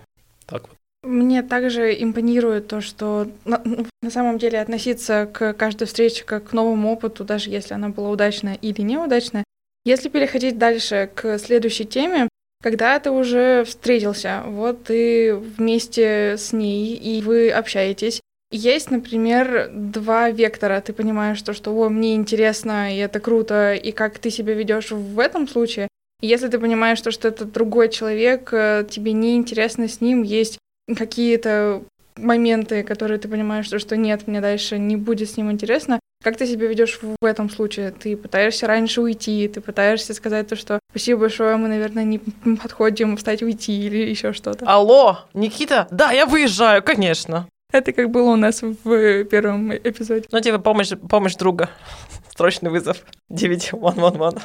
[0.46, 0.78] Так вот.
[1.04, 3.62] Мне также импонирует то, что на,
[4.02, 8.10] на самом деле относиться к каждой встрече как к новому опыту, даже если она была
[8.10, 9.44] удачная или неудачная.
[9.86, 12.30] Если переходить дальше к следующей теме,
[12.64, 18.22] Когда ты уже встретился, вот ты вместе с ней, и вы общаетесь,
[18.52, 20.80] есть, например, два вектора.
[20.80, 24.92] Ты понимаешь, что, что о, мне интересно, и это круто, и как ты себя ведешь
[24.92, 25.90] в этом случае.
[26.22, 30.58] если ты понимаешь, что, что это другой человек, э, тебе не интересно с ним, есть
[30.96, 31.84] какие-то
[32.16, 36.00] моменты, которые ты понимаешь, что, что нет, мне дальше не будет с ним интересно.
[36.24, 37.92] Как ты себя ведешь в этом случае?
[37.92, 42.20] Ты пытаешься раньше уйти, ты пытаешься сказать то, что спасибо большое, мы, наверное, не
[42.56, 44.64] подходим, встать уйти или еще что-то.
[44.68, 45.88] Алло, Никита?
[45.90, 47.48] Да, я выезжаю, конечно.
[47.72, 50.28] Это как было у нас в первом эпизоде.
[50.32, 51.72] Ну, типа помощь, помощь друга.
[52.38, 53.04] Срочный вызов.
[53.30, 54.44] 91111.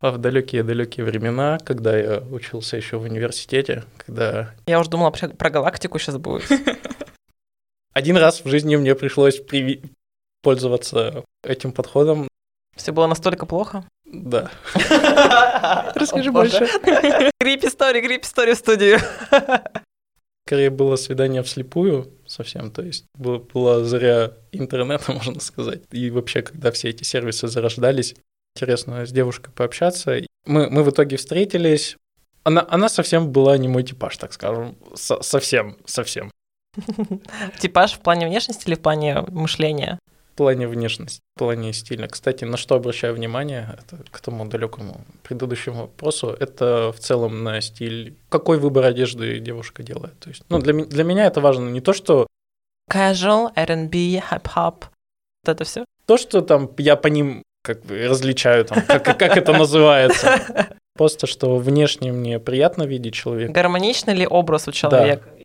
[0.00, 4.54] А в далекие-далекие времена, когда я учился еще в университете, когда...
[4.66, 6.48] Я уже думала, про, про галактику сейчас будет.
[7.92, 9.42] Один раз в жизни мне пришлось
[10.42, 12.28] пользоваться этим подходом.
[12.74, 13.84] Все было настолько плохо?
[14.12, 14.50] Да.
[15.94, 16.68] Расскажи больше.
[17.40, 19.00] Грип истории, грип истории в студию
[20.50, 25.82] скорее было свидание вслепую совсем, то есть было, была заря интернета, можно сказать.
[25.92, 28.16] И вообще, когда все эти сервисы зарождались,
[28.56, 30.20] интересно с девушкой пообщаться.
[30.46, 31.96] Мы, мы в итоге встретились.
[32.42, 34.76] Она, она совсем была не мой типаж, так скажем.
[34.94, 36.32] Со, совсем, совсем.
[37.60, 40.00] Типаж в плане внешности или в плане мышления?
[40.40, 42.08] Плане внешности, в плане стиля.
[42.08, 47.60] Кстати, на что обращаю внимание, это к тому далекому предыдущему вопросу, это в целом на
[47.60, 50.18] стиль, какой выбор одежды девушка делает.
[50.18, 52.26] То есть, ну, для, для меня это важно не то, что...
[52.90, 54.84] Casual, R&B, hip-hop,
[55.44, 55.84] вот это все.
[56.06, 60.74] То, что там я по ним как бы различаю, там, как, как это называется.
[60.96, 63.52] Просто, что внешне мне приятно видеть человека.
[63.52, 65.28] Гармоничный ли образ у человека?
[65.36, 65.44] Да.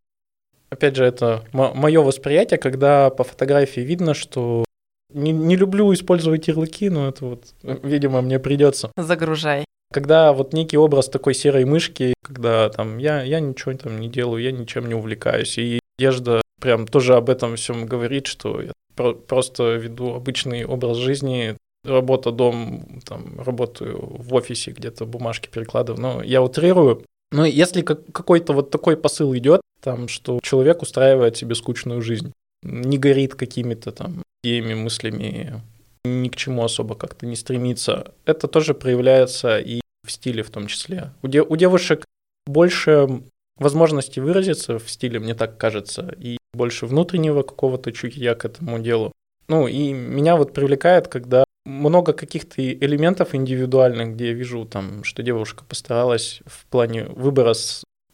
[0.70, 4.66] Опять же, это мое восприятие, когда по фотографии видно, что
[5.14, 8.92] не, не люблю использовать ярлыки, но это вот, видимо, мне придется.
[8.98, 9.66] Загружай.
[9.94, 14.42] Когда вот некий образ такой серой мышки, когда там я, я ничего там не делаю,
[14.44, 19.14] я ничем не увлекаюсь, и одежда прям тоже об этом всем говорит, что я про-
[19.14, 26.24] просто веду обычный образ жизни, работа, дом, там, работаю в офисе, где-то бумажки перекладываю, но
[26.24, 27.04] я утрирую.
[27.32, 32.34] Но если как- какой-то вот такой посыл идет, там, что человек устраивает себе скучную жизнь,
[32.66, 35.62] не горит какими-то там идеями, мыслями,
[36.04, 38.14] ни к чему особо как-то не стремится.
[38.26, 41.12] Это тоже проявляется и в стиле в том числе.
[41.22, 42.06] У, де- у девушек
[42.46, 43.24] больше
[43.58, 49.12] возможностей выразиться в стиле, мне так кажется, и больше внутреннего какого-то чутья к этому делу.
[49.48, 55.24] Ну, и меня вот привлекает, когда много каких-то элементов индивидуальных, где я вижу там, что
[55.24, 57.54] девушка постаралась в плане выбора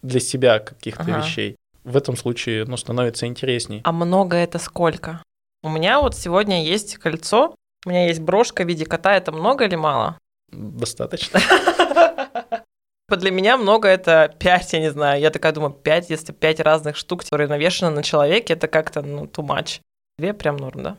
[0.01, 1.19] для себя каких-то ага.
[1.19, 1.55] вещей.
[1.84, 3.82] В этом случае, ну, становится интересней.
[3.84, 5.24] А много это сколько?
[5.63, 9.65] У меня вот сегодня есть кольцо, у меня есть брошка в виде кота, это много
[9.65, 10.17] или мало?
[10.52, 11.39] Достаточно.
[13.10, 15.20] Для меня много это пять, я не знаю.
[15.20, 19.26] Я такая думаю, пять, если пять разных штук, которые навешаны на человеке, это как-то, ну,
[19.26, 19.82] too much.
[20.17, 20.98] Две прям норм, да?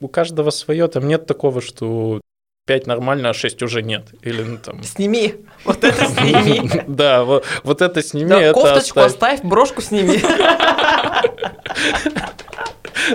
[0.00, 2.20] У каждого свое, там нет такого, что
[2.66, 4.08] пять нормально, а шесть уже нет.
[4.22, 4.82] Или ну, там...
[4.82, 5.34] Сними.
[5.64, 6.70] Вот это сними.
[6.86, 8.28] Да, вот, вот это сними.
[8.28, 9.34] Да, это кофточку оставь.
[9.34, 10.22] оставь, брошку сними.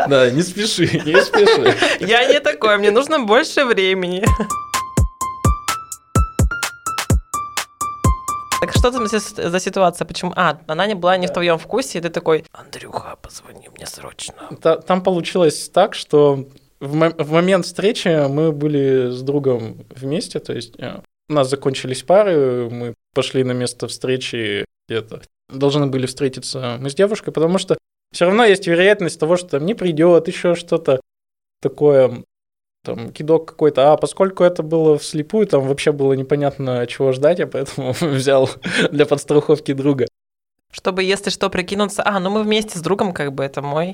[0.10, 1.76] Да, не спеши, не спеши.
[2.06, 4.24] Я не такой, мне нужно больше времени.
[8.60, 10.06] Так что там за ситуация?
[10.06, 10.34] Почему?
[10.36, 14.34] А, она не была не в твоем вкусе, и ты такой, Андрюха, позвони мне срочно.
[14.86, 16.46] Там получилось так, что
[16.80, 22.70] в момент встречи мы были с другом вместе, то есть э, у нас закончились пары,
[22.70, 25.22] мы пошли на место встречи где-то.
[25.50, 27.78] Должны были встретиться мы с девушкой, потому что
[28.14, 31.02] все равно есть вероятность того, что там не придет, еще что-то
[31.62, 32.24] такое,
[32.84, 33.92] там, кидок какой-то.
[33.92, 38.50] А поскольку это было вслепую, там вообще было непонятно, чего ждать, я поэтому взял
[38.92, 40.08] для подстраховки друга.
[40.72, 43.94] Чтобы, если что, прикинуться, а, ну мы вместе с другом, как бы, это мой.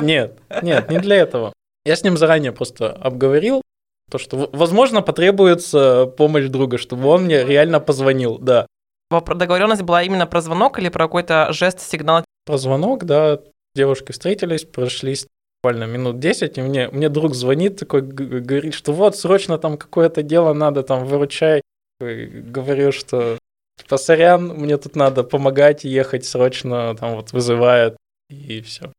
[0.00, 1.52] Нет, нет, не для этого.
[1.84, 3.62] Я с ним заранее просто обговорил,
[4.10, 8.66] то, что, возможно, потребуется помощь друга, чтобы он мне реально позвонил, да.
[9.10, 12.24] Договоренность была именно про звонок или про какой-то жест, сигнал?
[12.46, 13.40] Про звонок, да.
[13.74, 15.26] Девушки встретились, прошлись
[15.62, 20.22] буквально минут 10, и мне, мне друг звонит, такой говорит, что вот, срочно там какое-то
[20.22, 21.62] дело надо, там, выручай.
[22.00, 23.38] И говорю, что
[23.78, 27.96] типа, сорян, мне тут надо помогать, ехать срочно, там вот вызывает,
[28.28, 28.92] и все.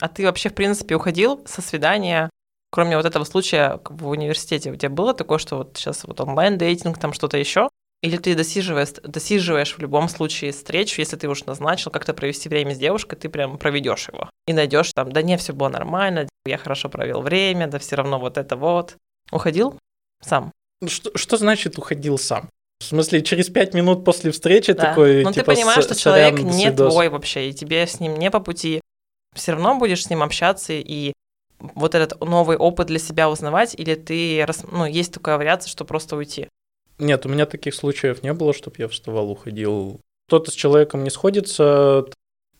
[0.00, 2.30] А ты вообще, в принципе, уходил со свидания,
[2.70, 4.70] кроме вот этого случая в университете?
[4.70, 7.68] У тебя было такое, что вот сейчас вот онлайн-дейтинг, там что-то еще?
[8.02, 12.74] Или ты досиживаешь, досиживаешь в любом случае встречу, если ты уж назначил как-то провести время
[12.74, 14.28] с девушкой, ты прям проведешь его.
[14.46, 18.18] И найдешь там, да не, все было нормально, я хорошо провел время, да все равно
[18.18, 18.96] вот это вот.
[19.32, 19.78] Уходил
[20.22, 20.52] сам?
[20.86, 22.50] Что, что значит уходил сам?
[22.80, 24.88] В смысле, через пять минут после встречи Да.
[24.90, 26.92] такой, Но типа, ты понимаешь, что человек сорян, не свидос.
[26.92, 28.82] твой вообще, и тебе с ним не по пути.
[29.36, 31.12] Все равно будешь с ним общаться и
[31.58, 36.16] вот этот новый опыт для себя узнавать, или ты, ну, есть такая вариация, что просто
[36.16, 36.48] уйти.
[36.98, 40.00] Нет, у меня таких случаев не было, чтобы я вставал, уходил.
[40.28, 42.06] Кто-то с человеком не сходится.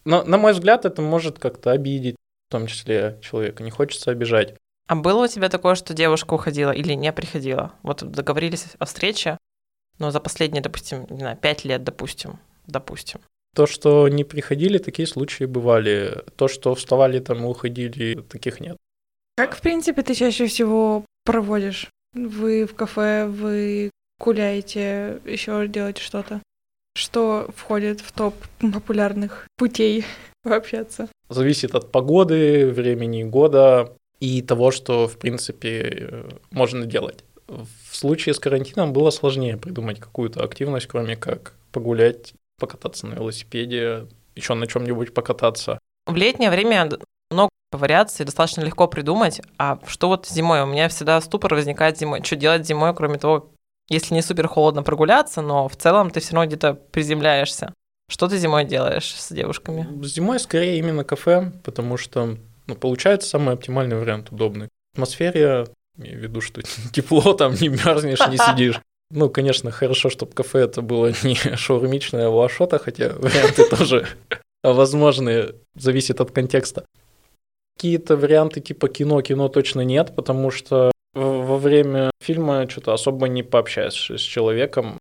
[0.05, 2.17] Но, на мой взгляд, это может как-то обидеть,
[2.49, 3.63] в том числе человека.
[3.63, 4.55] Не хочется обижать.
[4.87, 7.73] А было у тебя такое, что девушка уходила или не приходила?
[7.83, 9.39] Вот договорились о встрече,
[9.99, 13.21] но за последние, допустим, не знаю, пять лет, допустим, допустим.
[13.57, 16.23] То, что не приходили, такие случаи бывали.
[16.37, 18.77] То, что вставали там и уходили, таких нет.
[19.35, 21.89] Как, в принципе, ты чаще всего проводишь?
[22.13, 23.91] Вы в кафе, вы
[24.21, 26.43] гуляете, еще делаете что-то?
[26.99, 30.05] Что входит в топ популярных путей
[30.43, 31.09] пообщаться?
[31.31, 37.25] Зависит от погоды, времени года и того, что, в принципе, э, можно делать.
[37.47, 44.07] В случае с карантином было сложнее придумать какую-то активность, кроме как погулять, покататься на велосипеде,
[44.35, 45.79] еще на чем-нибудь покататься.
[46.07, 46.91] В летнее время
[47.31, 49.41] много вариаций, достаточно легко придумать.
[49.59, 50.63] А что вот зимой?
[50.63, 52.23] У меня всегда ступор возникает зимой.
[52.23, 53.51] Что делать зимой, кроме того,
[53.89, 57.73] если не супер холодно прогуляться, но в целом ты все равно где-то приземляешься.
[58.09, 59.87] Что ты зимой делаешь с девушками?
[60.05, 64.69] Зимой скорее именно кафе, потому что ну, получается самый оптимальный вариант, удобный.
[64.93, 65.67] В атмосфере,
[65.97, 68.81] имею в виду, что тепло, там не мерзнешь, не сидишь.
[69.11, 74.07] Ну, конечно, хорошо, чтобы кафе это было не шаурмичное лашота, хотя варианты тоже
[74.63, 76.85] возможны, зависит от контекста.
[77.77, 83.43] Какие-то варианты типа кино, кино точно нет, потому что во время фильма что-то особо не
[83.43, 84.99] пообщаешься с человеком.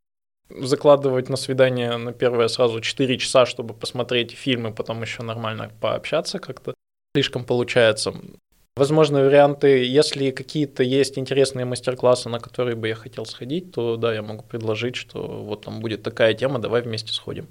[0.49, 5.71] Закладывать на свидание на первое сразу 4 часа, чтобы посмотреть фильм и потом еще нормально
[5.81, 6.75] пообщаться как-то
[7.15, 8.13] слишком получается.
[8.77, 14.13] Возможно, варианты, если какие-то есть интересные мастер-классы, на которые бы я хотел сходить, то да,
[14.13, 17.47] я могу предложить, что вот там будет такая тема, давай вместе сходим.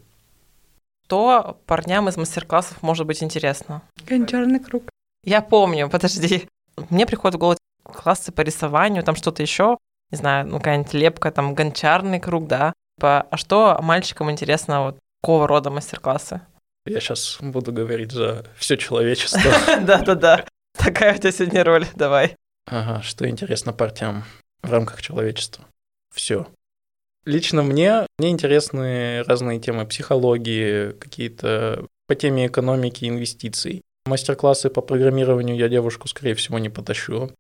[1.07, 3.83] Что парням из мастер-классов может быть интересно?
[4.07, 4.91] Гончарный круг.
[5.25, 6.47] Я помню, подожди.
[6.91, 9.79] Мне приходит в голову классы по рисованию, там что-то еще,
[10.11, 12.75] не знаю, ну какая-нибудь лепка, там гончарный круг, да.
[12.99, 16.43] Типа, А что мальчикам интересно вот какого рода мастер-классы?
[16.87, 19.51] Я сейчас буду говорить за все человечество.
[19.81, 20.45] Да-да-да.
[20.79, 22.37] Такая у тебя сегодня роль, давай.
[22.67, 24.25] Ага, что интересно партиям
[24.63, 25.65] в рамках человечества?
[26.15, 26.47] Все.
[27.25, 33.83] Лично мне, мне интересны разные темы психологии, какие-то по теме экономики, инвестиций.
[34.05, 37.31] Мастер-классы по программированию я девушку, скорее всего, не потащу.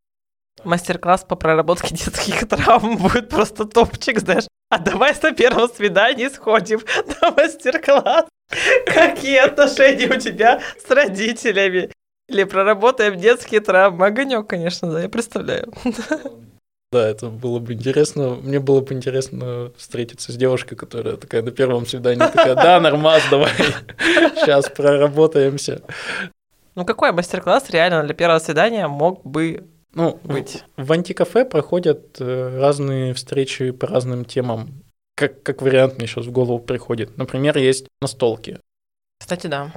[0.62, 4.46] Мастер-класс по проработке детских травм будет просто топчик, знаешь.
[4.70, 6.80] А давай на первом свидании сходим
[7.20, 8.26] на мастер-класс.
[8.86, 11.90] Какие отношения у тебя с родителями?
[12.28, 14.06] Или проработаем детские травмы.
[14.06, 15.72] Огонек, конечно, да, я представляю.
[16.92, 18.36] Да, это было бы интересно.
[18.36, 23.20] Мне было бы интересно встретиться с девушкой, которая такая на первом свидании такая, да, нормас,
[23.32, 23.50] давай,
[24.36, 25.82] сейчас проработаемся.
[26.76, 30.62] Ну, какой мастер-класс реально для первого свидания мог бы Ну, быть?
[30.76, 34.84] В антикафе проходят э, разные встречи по разным темам.
[35.16, 37.16] Как, как вариант мне сейчас в голову приходит.
[37.16, 38.60] Например, есть настолки.
[39.18, 39.72] Кстати, да.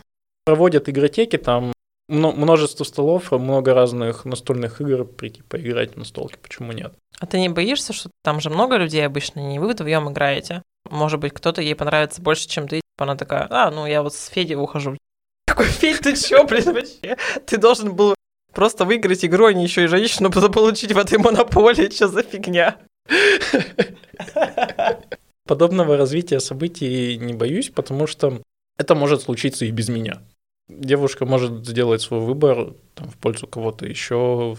[0.46, 1.74] Проводят игротеки, там
[2.08, 6.94] множество столов, много разных настольных игр, прийти поиграть в настолки, почему нет?
[7.20, 10.64] А ты не боишься, что там же много людей обычно, не вы вдвоем играете?
[10.90, 12.78] Может быть, кто-то ей понравится больше, чем ты.
[12.78, 14.98] Типа Она такая, а, ну я вот с Федей ухожу.
[15.46, 17.18] Такой, Федь, ты чё, блин, вообще?
[17.46, 18.16] Ты должен был
[18.54, 21.90] просто выиграть игру, а не еще и женщину заполучить в этой монополии.
[21.90, 22.78] Что за фигня?
[25.46, 28.42] Подобного развития событий не боюсь, потому что
[28.78, 30.22] это может случиться и без меня.
[30.70, 34.58] Девушка может сделать свой выбор там, в пользу кого-то еще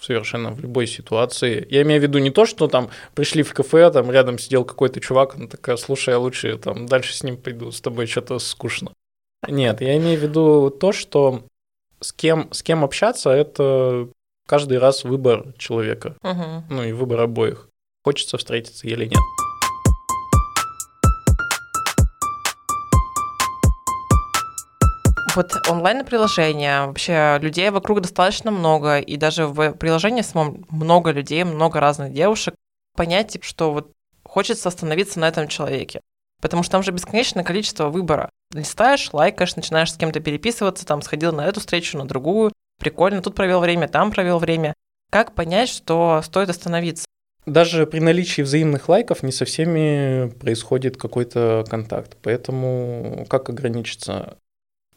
[0.00, 1.66] совершенно в любой ситуации.
[1.70, 5.00] Я имею в виду не то, что там пришли в кафе, там рядом сидел какой-то
[5.00, 8.92] чувак, она такая, слушай, я лучше там дальше с ним пойду, с тобой что-то скучно.
[9.48, 11.42] Нет, я имею в виду то, что
[12.00, 14.08] с кем, с кем общаться, это
[14.46, 16.64] каждый раз выбор человека, Мгм.
[16.70, 17.68] ну и выбор обоих.
[18.04, 19.18] Хочется встретиться или нет.
[25.38, 31.78] Вот онлайн-приложения, вообще людей вокруг достаточно много, и даже в приложении самом много людей, много
[31.78, 32.56] разных девушек.
[32.96, 33.92] Понять, типа, что вот
[34.24, 36.00] хочется остановиться на этом человеке.
[36.42, 38.30] Потому что там же бесконечное количество выбора.
[38.52, 42.50] Листаешь, лайкаешь, начинаешь с кем-то переписываться, там сходил на эту встречу, на другую.
[42.80, 44.74] Прикольно, тут провел время, там провел время.
[45.08, 47.04] Как понять, что стоит остановиться?
[47.46, 52.16] Даже при наличии взаимных лайков не со всеми происходит какой-то контакт.
[52.22, 54.36] Поэтому как ограничиться?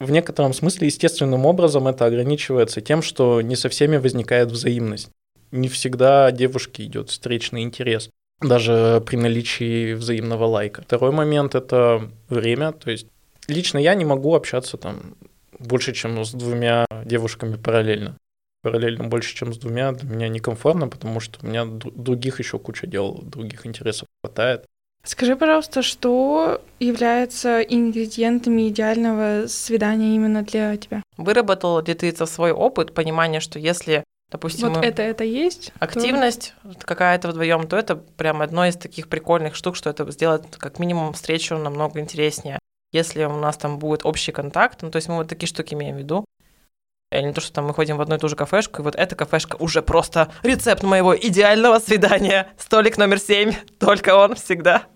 [0.02, 5.10] В некотором смысле естественным образом это ограничивается тем, что не со всеми возникает взаимность.
[5.52, 8.10] Не всегда девушке идет встречный интерес.
[8.42, 10.82] даже при наличии взаимного лайка.
[10.82, 13.06] Второй момент— это время, то есть
[13.48, 15.16] лично я не могу общаться там
[15.60, 18.18] больше, чем с двумя девушками параллельно.
[18.64, 22.88] Параллельно больше, чем с двумя, для меня некомфортно, потому что у меня других еще куча
[22.88, 24.66] дел, других интересов хватает.
[25.04, 31.02] Скажи, пожалуйста, что является ингредиентами идеального свидания именно для тебя?
[31.18, 35.74] Выработал ли ты это свой опыт, понимание, что если допустим, вот это это есть.
[35.80, 36.86] Активность то...
[36.86, 41.14] какая-то вдвоем, то это прям одно из таких прикольных штук, что это сделает как минимум
[41.14, 42.60] встречу намного интереснее.
[42.92, 45.96] Если у нас там будет общий контакт, ну то есть мы вот такие штуки имеем
[45.96, 46.26] в виду.
[47.12, 48.96] Или не то, что там мы ходим в одну и ту же кафешку, и вот
[48.96, 52.48] эта кафешка уже просто рецепт моего идеального свидания.
[52.58, 54.88] Столик номер семь, только он всегда.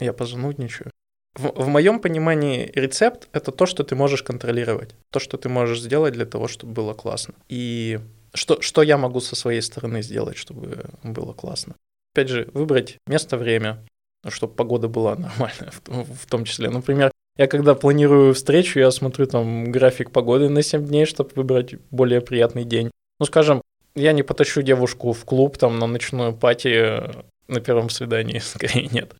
[0.00, 0.90] Я позанудничаю.
[1.36, 5.80] В, в моем понимании рецепт— это то, что ты можешь контролировать, то, что ты можешь
[5.80, 7.34] сделать для того, чтобы было классно.
[7.48, 8.00] И
[8.34, 11.74] что, что я могу со своей стороны сделать, чтобы было классно?
[12.14, 13.84] Опять же, выбрать место, время,
[14.28, 16.70] чтобы погода была нормальная в, в том числе.
[16.70, 21.74] Например, я когда планирую встречу, я смотрю там график погоды на 7 дней, чтобы выбрать
[21.90, 22.90] более приятный день.
[23.18, 23.62] Ну, скажем,
[23.94, 27.02] я не потащу девушку в клуб там на ночную пати
[27.48, 29.14] на первом свидании, скорее нет.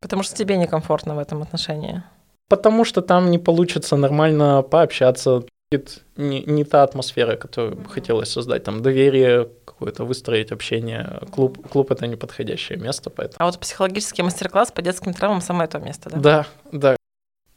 [0.00, 2.02] Потому что тебе некомфортно в этом отношении.
[2.48, 8.30] Потому что там не получится нормально пообщаться, будет не, не та атмосфера, которую бы хотелось
[8.30, 8.64] создать.
[8.64, 11.20] Там доверие какое-то выстроить, общение.
[11.30, 13.36] Клуб, клуб— это неподходящее место, поэтому...
[13.38, 16.18] А вот психологический мастер-класс по детским травмам— самое то место, да?
[16.18, 16.96] Да, да.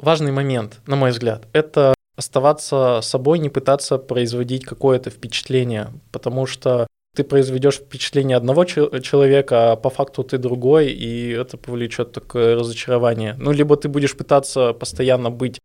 [0.02, 6.88] Важный момент, на мой взгляд, это оставаться собой, не пытаться производить какое-то впечатление, потому что
[7.16, 13.36] ты произведешь впечатление одного человека, а по факту ты другой, и это повлечет такое разочарование.
[13.38, 15.60] Ну, либо ты будешь пытаться постоянно быть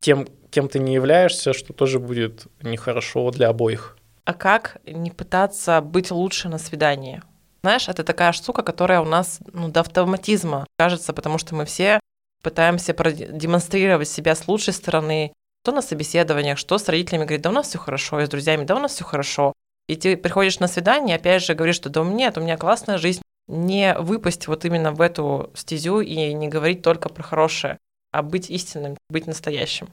[0.00, 3.96] тем, кем ты не являешься, что тоже будет нехорошо для обоих.
[4.24, 7.22] А как не пытаться быть лучше на свидании?
[7.62, 12.00] Знаешь, это такая штука, которая у нас ну, до автоматизма кажется, потому что мы все
[12.42, 15.32] пытаемся продемонстрировать себя с лучшей стороны,
[15.62, 18.64] что на собеседованиях, что с родителями говорит, да у нас все хорошо, и с друзьями,
[18.64, 19.52] да у нас все хорошо.
[19.88, 22.98] И ты приходишь на свидание, опять же, говоришь, что да у меня, у меня классная
[22.98, 23.22] жизнь.
[23.48, 27.78] Не выпасть вот именно в эту стезю и не говорить только про хорошее,
[28.12, 29.88] а быть истинным, быть настоящим.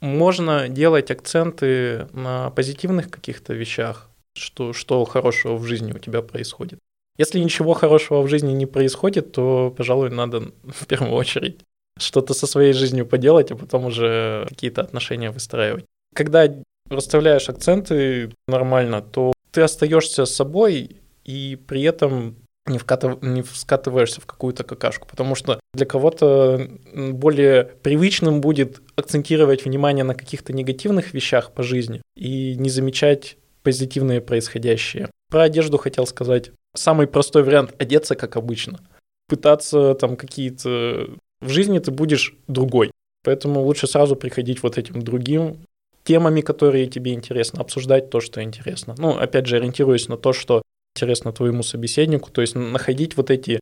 [0.00, 6.78] Можно делать акценты на позитивных каких-то вещах, что, что хорошего в жизни у тебя происходит.
[7.16, 11.60] Если ничего хорошего в жизни не происходит, то, пожалуй, надо в первую очередь
[11.98, 15.84] что-то со своей жизнью поделать, а потом уже какие-то отношения выстраивать.
[16.14, 16.52] Когда
[16.90, 22.36] расставляешь акценты нормально, то ты остаешься с собой и при этом
[22.66, 23.22] не, вкатыв...
[23.22, 30.14] не скатываешься в какую-то какашку, потому что для кого-то более привычным будет акцентировать внимание на
[30.14, 35.10] каких-то негативных вещах по жизни и не замечать позитивные происходящие.
[35.34, 36.52] Про одежду хотел сказать.
[36.76, 38.78] Самый простой вариант– одеться как обычно.
[39.26, 41.08] Пытаться там какие-то...
[41.40, 42.92] В жизни ты будешь другой.
[43.24, 45.58] Поэтому лучше сразу приходить вот этим другим,
[46.04, 48.94] темами, которые тебе интересно, обсуждать то, что интересно.
[48.96, 50.62] Ну, опять же, ориентируясь на то, что
[50.94, 53.58] интересно твоему собеседнику, то есть находить вот эти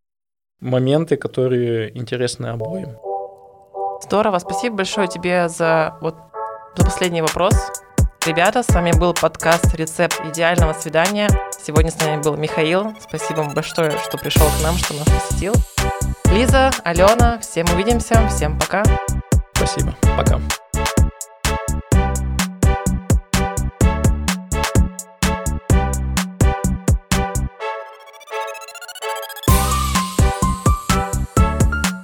[0.60, 2.98] моменты, которые интересны обоим.
[4.02, 6.16] Здорово, спасибо большое тебе за вот
[6.76, 7.54] за последний вопрос.
[8.26, 11.28] Ребята, с вами был подкаст «Рецепт идеального свидания».
[11.64, 12.92] Сегодня с нами был Михаил.
[13.00, 15.54] Спасибо вам большое, что пришел к нам, что нас посетил.
[16.32, 18.82] Лиза, Алена, всем увидимся, всем пока.
[19.54, 20.40] Спасибо, пока.